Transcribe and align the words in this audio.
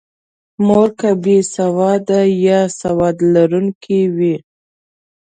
مور 0.65 0.89
که 0.99 1.09
بې 1.23 1.37
سواده 1.55 2.21
یا 2.47 2.59
سواد 2.79 3.17
لرونکې 3.33 3.99
وي. 4.15 4.35